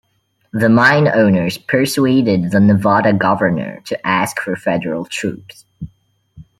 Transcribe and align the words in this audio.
The 0.51 0.67
mine 0.67 1.07
owners 1.07 1.59
persuaded 1.59 2.49
the 2.49 2.59
Nevada 2.59 3.13
governor 3.13 3.81
to 3.81 4.07
ask 4.07 4.39
for 4.39 4.55
federal 4.55 5.05
troops. 5.05 5.63